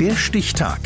[0.00, 0.78] Der Stichtag.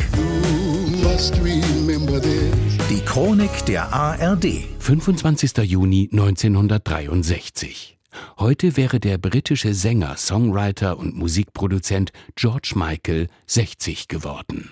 [2.88, 4.46] Die Chronik der ARD.
[4.78, 5.58] 25.
[5.58, 7.98] Juni 1963.
[8.38, 14.71] Heute wäre der britische Sänger, Songwriter und Musikproduzent George Michael 60 geworden.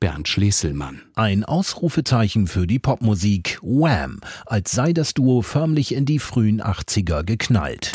[0.00, 1.02] Bernd Schleselmann.
[1.14, 7.24] Ein Ausrufezeichen für die Popmusik Wham, als sei das Duo förmlich in die frühen 80er
[7.24, 7.92] geknallt.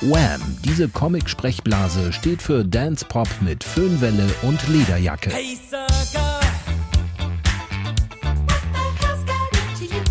[0.00, 5.32] Wham, diese Comic-Sprechblase steht für Dance Pop mit Föhnwelle und Lederjacke.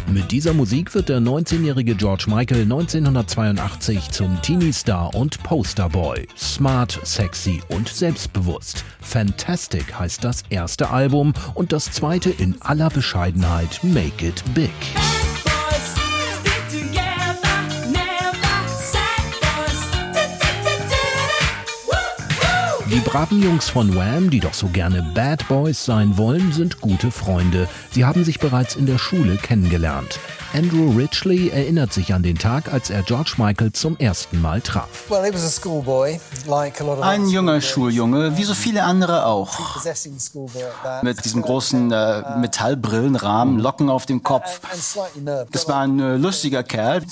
[0.07, 6.27] Mit dieser Musik wird der 19-jährige George Michael 1982 zum Teenie-Star und Posterboy.
[6.35, 8.83] Smart, sexy und selbstbewusst.
[8.99, 14.71] Fantastic heißt das erste Album und das zweite in aller Bescheidenheit Make It Big.
[22.97, 27.11] Die braven Jungs von Wham, die doch so gerne Bad Boys sein wollen, sind gute
[27.11, 27.69] Freunde.
[27.91, 30.19] Sie haben sich bereits in der Schule kennengelernt.
[30.53, 34.87] Andrew Ridgely erinnert sich an den Tag, als er George Michael zum ersten Mal traf.
[37.01, 39.83] Ein junger Schuljunge, wie so viele andere auch.
[41.03, 44.61] Mit diesem großen äh, Metallbrillenrahmen, Locken auf dem Kopf.
[45.51, 47.03] Das war ein äh, lustiger Kerl.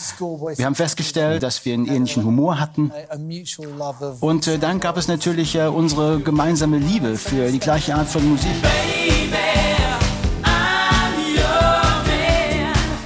[0.56, 2.92] Wir haben festgestellt, dass wir einen ähnlichen Humor hatten.
[4.22, 8.28] Und äh, dann gab es natürlich äh, unsere gemeinsame Liebe für die gleiche Art von
[8.28, 8.52] Musik.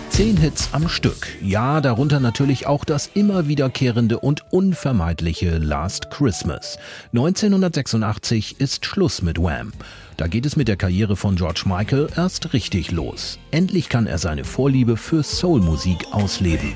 [0.09, 1.27] Zehn Hits am Stück.
[1.41, 6.77] Ja, darunter natürlich auch das immer wiederkehrende und unvermeidliche Last Christmas.
[7.13, 9.71] 1986 ist Schluss mit Wham.
[10.17, 13.39] Da geht es mit der Karriere von George Michael erst richtig los.
[13.51, 16.75] Endlich kann er seine Vorliebe für Soulmusik ausleben.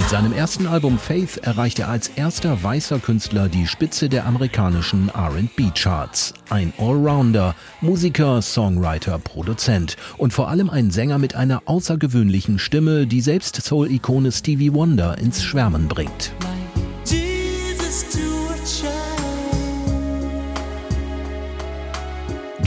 [0.00, 5.10] Mit seinem ersten Album Faith erreicht er als erster weißer Künstler die Spitze der amerikanischen
[5.10, 6.32] RB-Charts.
[6.48, 13.20] Ein Allrounder, Musiker, Songwriter, Produzent und vor allem ein Sänger mit einer außergewöhnlichen Stimme, die
[13.20, 16.32] selbst Soul-Ikone Stevie Wonder ins Schwärmen bringt.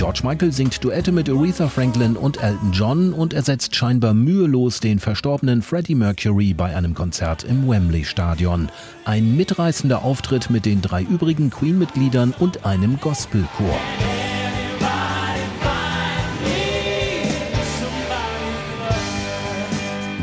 [0.04, 5.00] George Michael singt Duette mit Aretha Franklin und Elton John und ersetzt scheinbar mühelos den
[5.00, 8.68] verstorbenen Freddie Mercury bei einem Konzert im Wembley Stadion.
[9.06, 13.80] Ein mitreißender Auftritt mit den drei übrigen Queen-Mitgliedern und einem Gospelchor.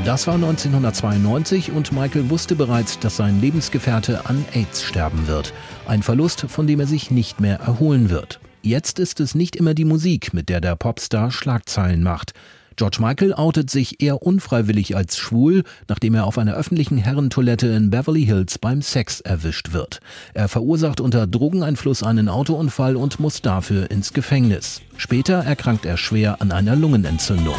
[0.05, 5.55] Das war 1992 und Michael wusste bereits, dass sein Lebensgefährte an AIDS sterben wird.
[5.87, 8.41] Ein Verlust, von dem er sich nicht mehr erholen wird.
[8.63, 12.35] Jetzt ist es nicht immer die Musik, mit der der Popstar Schlagzeilen macht.
[12.77, 17.91] George Michael outet sich eher unfreiwillig als schwul, nachdem er auf einer öffentlichen Herrentoilette in
[17.91, 20.01] Beverly Hills beim Sex erwischt wird.
[20.35, 24.83] Er verursacht unter Drogeneinfluss einen Autounfall und muss dafür ins Gefängnis.
[24.97, 27.57] Später erkrankt er schwer an einer Lungenentzündung.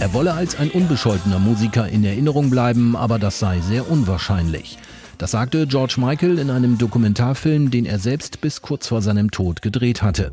[0.00, 4.78] Er wolle als ein unbescholtener Musiker in Erinnerung bleiben, aber das sei sehr unwahrscheinlich.
[5.18, 9.60] Das sagte George Michael in einem Dokumentarfilm, den er selbst bis kurz vor seinem Tod
[9.60, 10.32] gedreht hatte.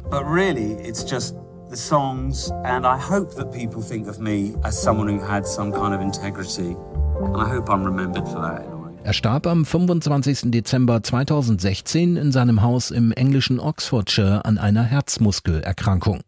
[1.70, 5.70] The songs and I hope that people think of me as someone who had some
[5.74, 6.78] kind of integrity.
[7.22, 8.66] And I hope I'm remembered for that.
[9.04, 10.50] Er starb am 25.
[10.52, 16.22] Dezember 2016 in seinem Haus im englischen Oxfordshire an einer Herzmuskelerkrankung.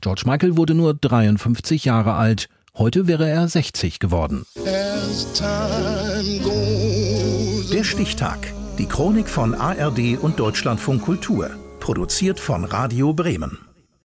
[0.00, 2.48] George Michael wurde nur 53 Jahre alt.
[2.78, 4.44] Heute wäre er 60 geworden.
[7.72, 8.52] Der Stichtag.
[8.76, 11.48] Die Chronik von ARD und Deutschlandfunk Kultur.
[11.80, 13.65] Produziert von Radio Bremen.